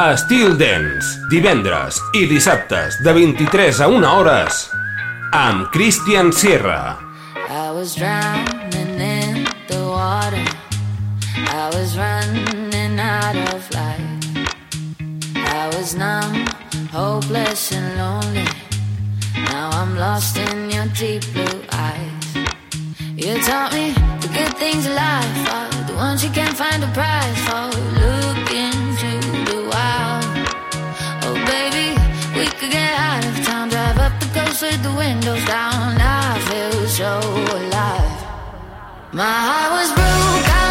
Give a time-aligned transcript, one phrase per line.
[0.00, 4.62] Estil Dance, divendres i dissabtes de 23 a 1 hores
[5.36, 6.96] amb Christian Sierra.
[7.36, 10.40] I was drowning in the water.
[11.36, 14.48] I was running out of light.
[15.36, 16.48] I was numb,
[16.90, 18.48] hopeless and lonely.
[19.52, 22.48] Now I'm lost in your deep blue eyes.
[23.14, 23.92] You taught me
[24.24, 25.52] the good things of life.
[25.52, 27.68] Are The ones you can't find a price for.
[28.00, 28.41] Look
[32.72, 36.00] get out of town, drive up the coast with the windows down.
[36.00, 37.20] I feel so
[37.58, 38.18] alive.
[39.12, 40.61] My heart was broken.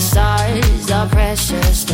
[0.00, 1.87] stars are precious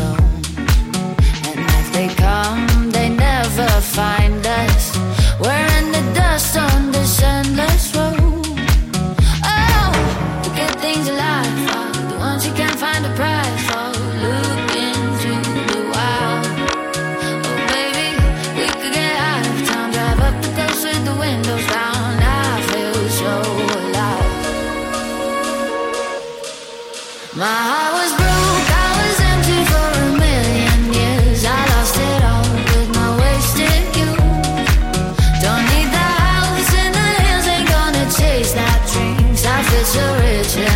[39.87, 40.74] It's a riches.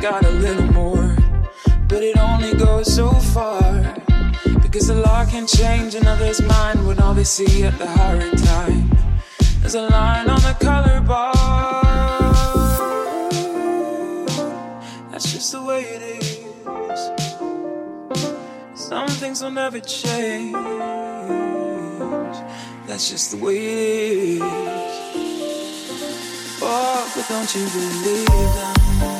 [0.00, 1.16] got a little more,
[1.88, 3.96] but it only goes so far.
[4.62, 8.92] Because a law can change another's mind when all they see at the hurry time
[9.64, 11.32] is a line on the color bar.
[15.10, 16.38] That's just the way it is.
[18.80, 20.54] Some things will never change.
[22.86, 23.78] That's just the way it
[24.36, 24.42] is.
[26.62, 29.17] Oh, but don't you believe them?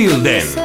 [0.00, 0.59] Till then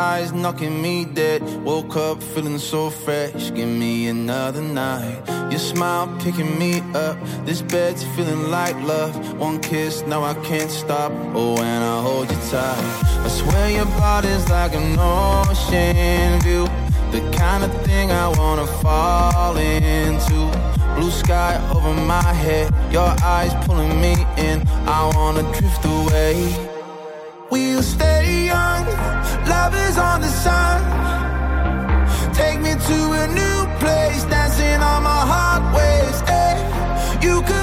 [0.00, 1.42] eyes knocking me dead.
[1.62, 5.18] Woke up feeling so fresh, give me another night.
[5.50, 9.12] Your smile picking me up, this bed's feeling like love.
[9.38, 11.12] One kiss, now I can't stop.
[11.34, 12.84] Oh, when I hold you tight,
[13.26, 16.64] I swear your body's like an ocean view.
[17.12, 20.40] The kind of thing I wanna fall into.
[20.96, 24.66] Blue sky over my head, your eyes pulling me in.
[24.86, 26.69] I wanna drift away.
[27.50, 28.86] We'll stay young,
[29.48, 30.78] love is on the sun.
[32.32, 36.20] Take me to a new place, dancing on my heart waves.
[36.30, 36.56] Hey,
[37.26, 37.59] you could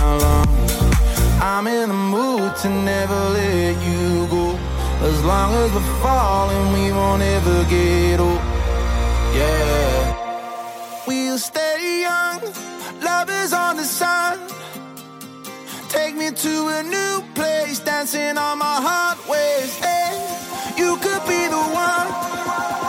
[0.00, 0.72] my lungs.
[1.40, 4.58] I'm in the mood to never let you go.
[5.10, 8.40] As long as we're falling, we won't ever get old.
[9.38, 10.24] Yeah.
[11.06, 12.40] We'll stay young,
[13.02, 14.38] love is on the sun.
[15.88, 19.76] Take me to a new place, dancing on my heart waves.
[19.76, 20.12] Hey,
[20.76, 22.83] you could be the one.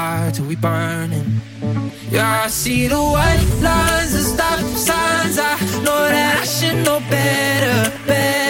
[0.00, 1.30] fire till we burning.
[2.10, 5.36] Yeah, I see the white lines and stop signs.
[5.38, 5.52] I
[5.84, 8.49] know that I should know better, better.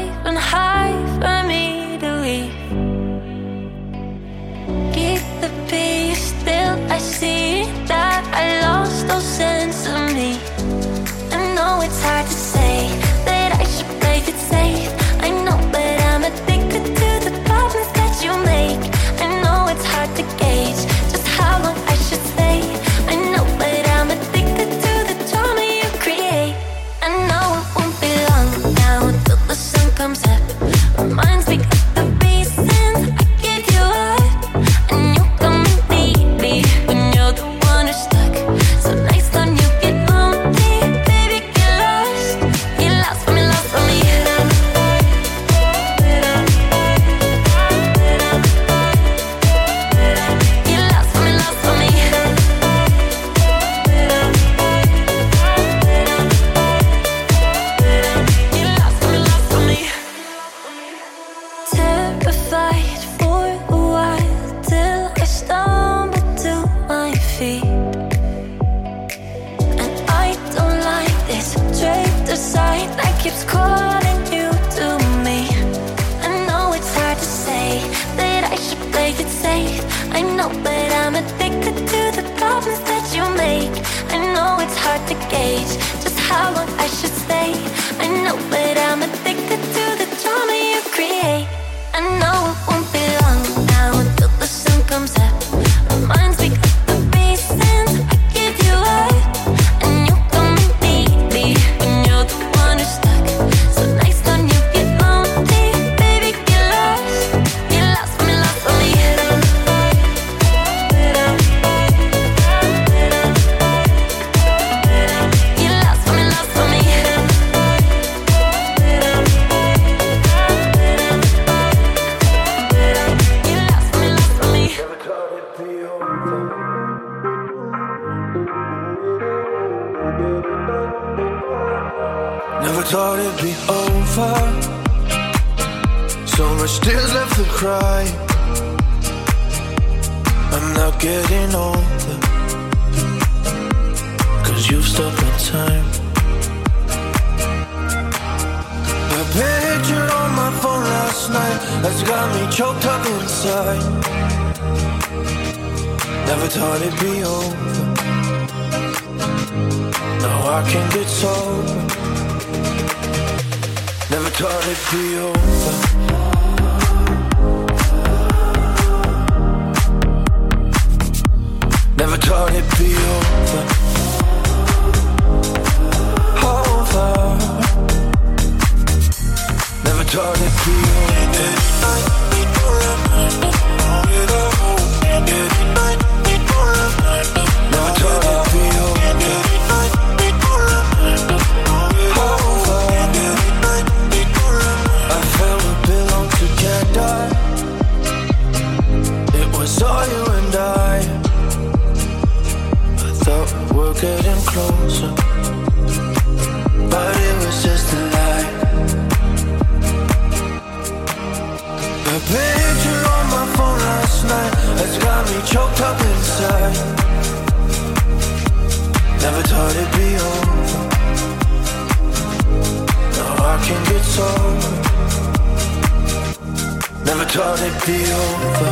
[227.33, 228.71] thought it'd be over.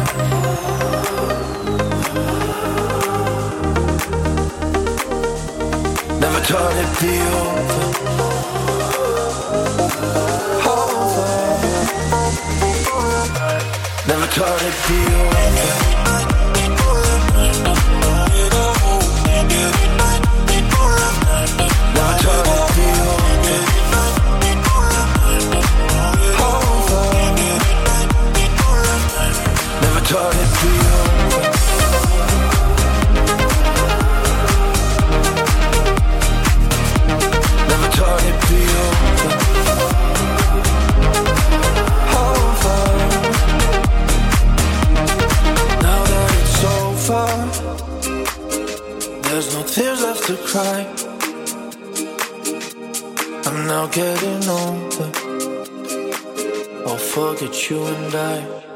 [6.19, 7.89] Never thought it'd be over.
[10.75, 11.27] over.
[14.09, 15.98] Never thought it'd be over.
[57.69, 58.68] you and I.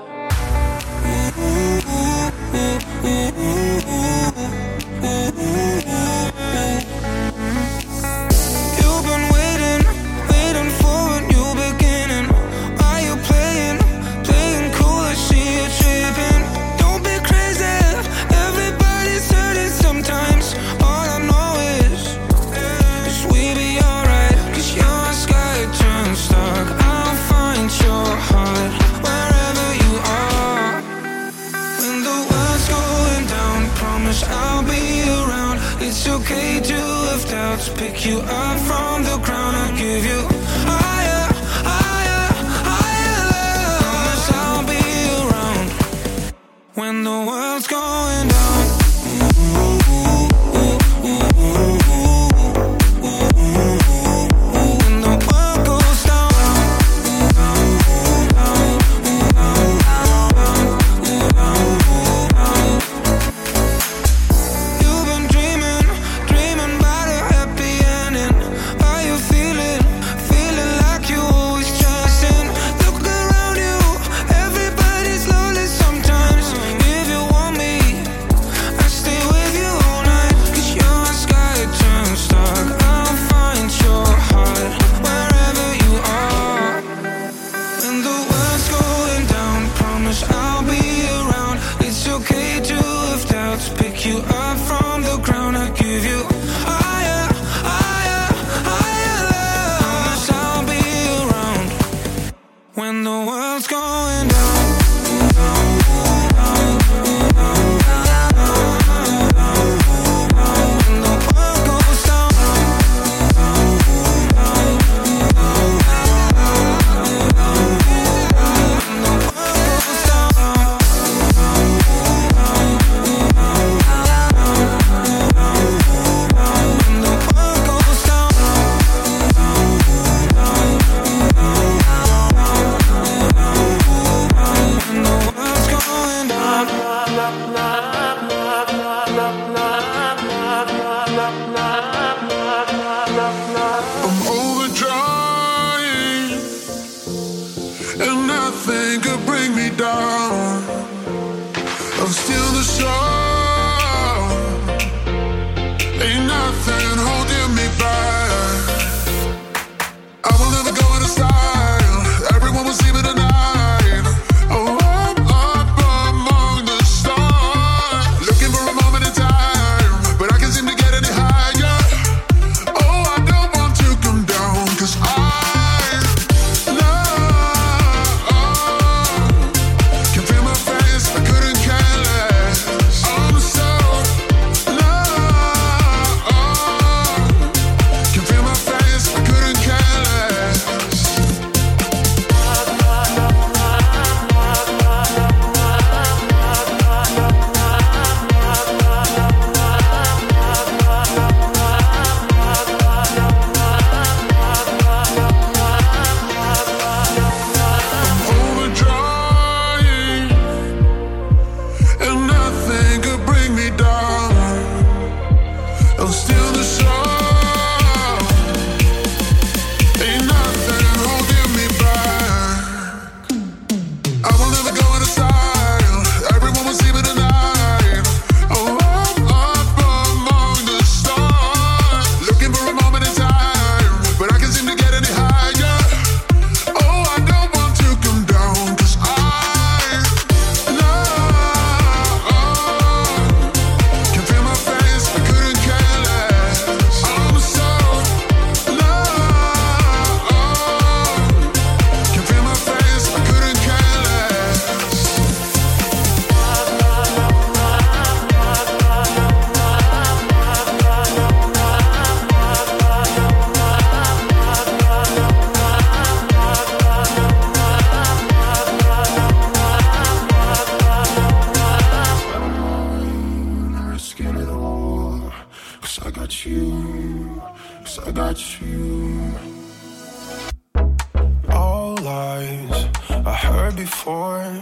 [283.76, 284.62] before,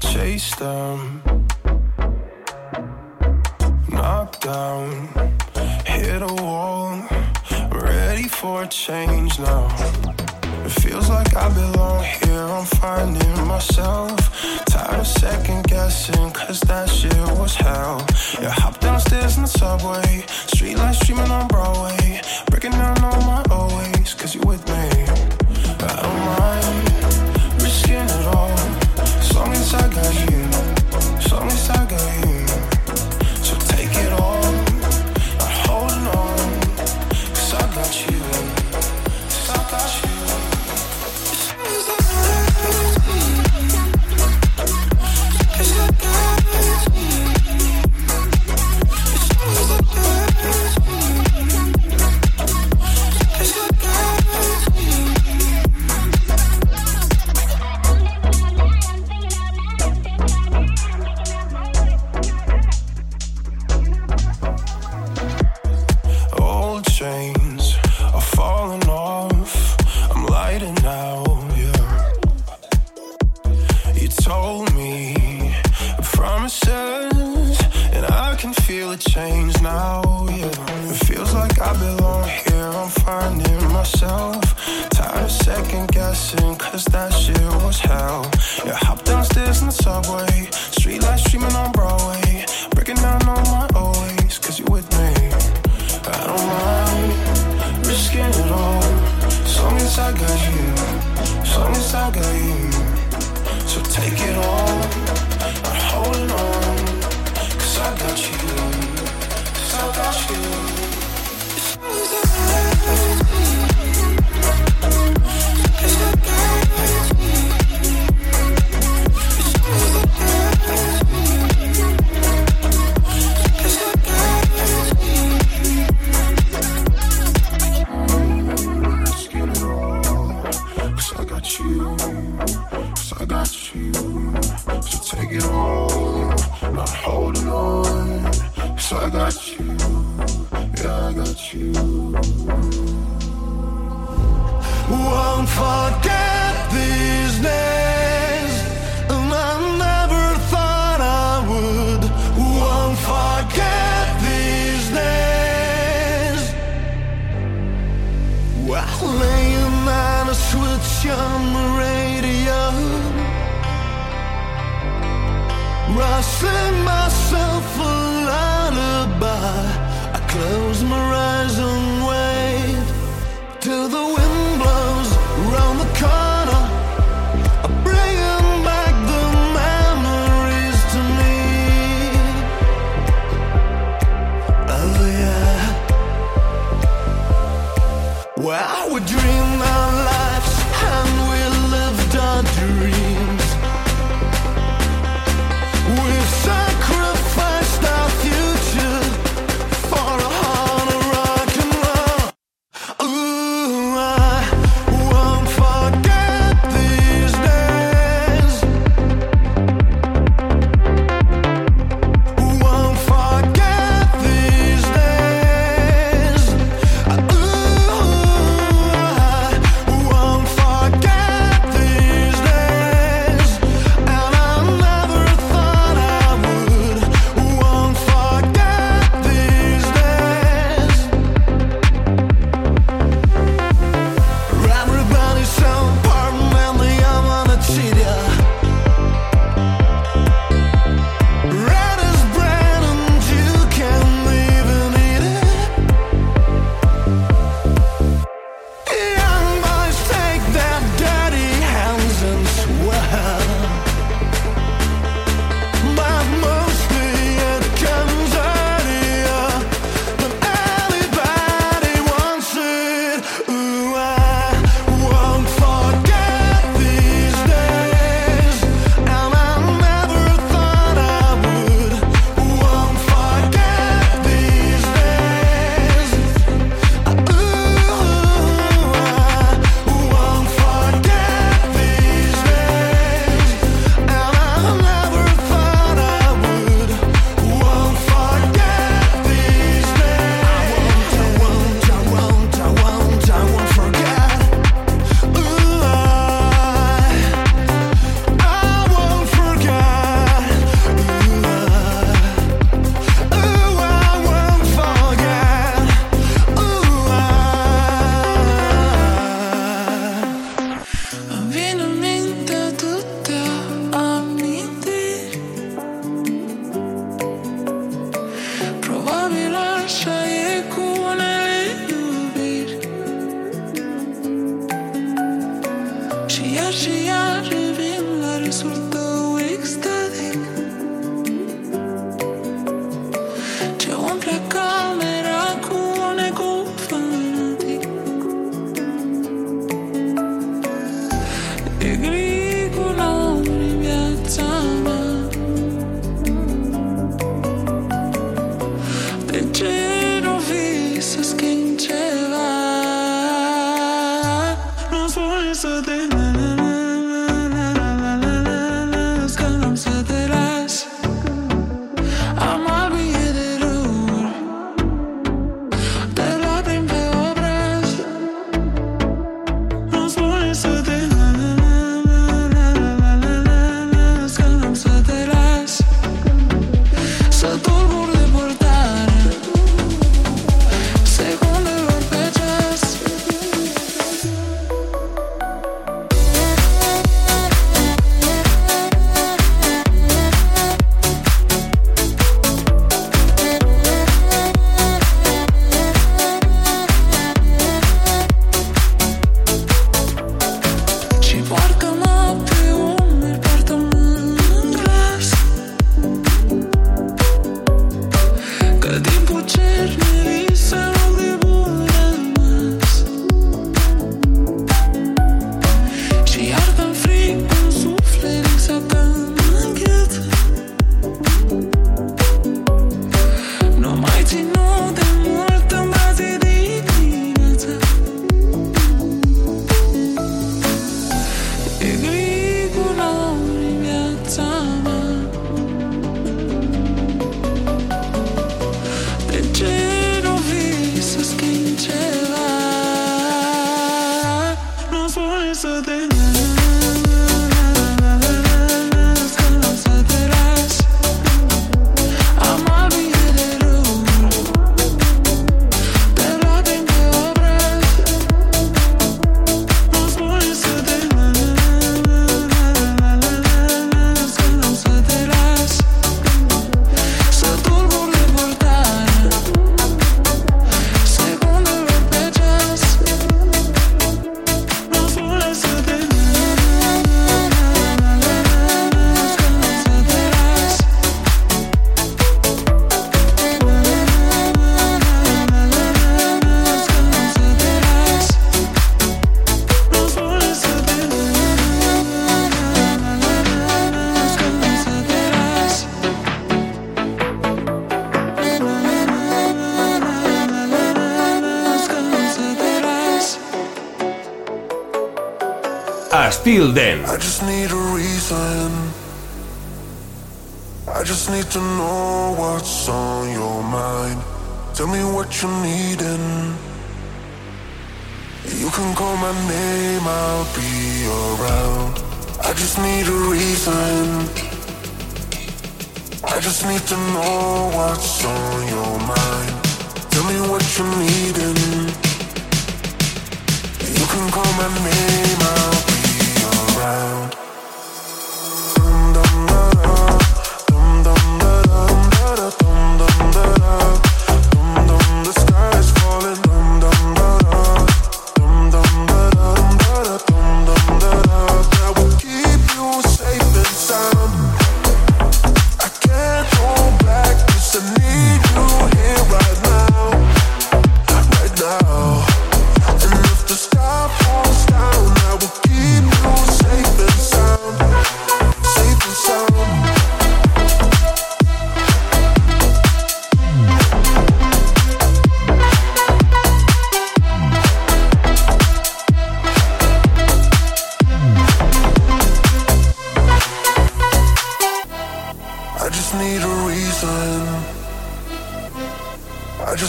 [0.00, 1.22] chase them,
[3.88, 5.08] knock down,
[5.84, 7.02] hit a wall,
[7.70, 9.66] ready for change now.
[10.64, 14.18] It feels like I belong here, I'm finding myself.
[14.66, 18.04] Tired of second guessing, cause that shit was hell.
[18.40, 22.20] Yeah, hop downstairs in the subway, streetlights streaming on Broadway,
[22.50, 24.97] breaking down all my always, cause you with me.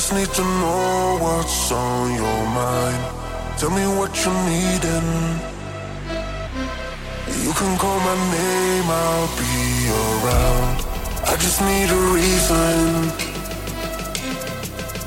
[0.10, 3.02] just need to know what's on your mind.
[3.60, 5.10] Tell me what you're needing.
[7.46, 9.58] You can call my name, I'll be
[10.02, 10.78] around.
[11.28, 13.12] I just need a reason.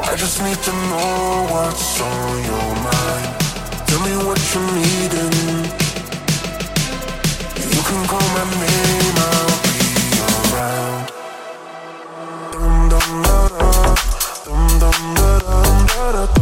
[0.01, 3.29] I just need to know what's on your mind.
[3.89, 5.37] Tell me what you're needing.
[7.75, 9.52] You can call my name, I'll
[16.03, 16.42] Para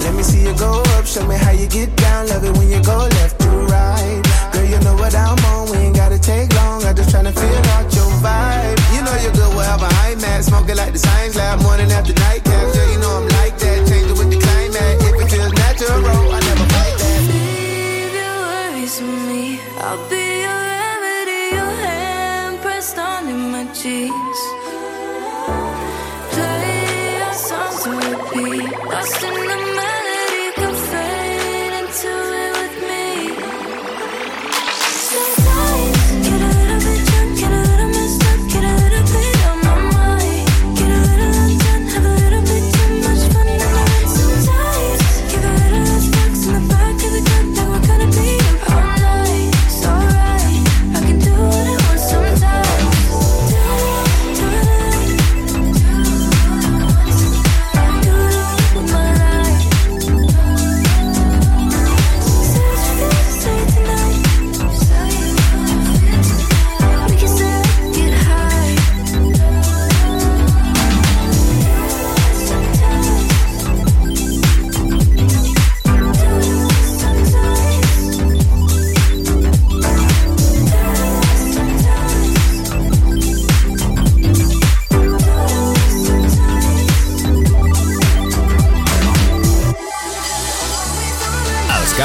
[0.00, 2.28] Let me see you go up, show me how you get down.
[2.28, 4.22] Love it when you go left to right.
[4.52, 6.84] Girl, you know what I'm on, we ain't gotta take long.
[6.84, 8.78] I just tryna feel out your vibe.
[8.94, 9.50] You know you're good
[10.10, 10.44] I'm at.
[10.44, 12.74] Smoking like the science lab, morning after night cap.
[12.74, 13.79] You know I'm like that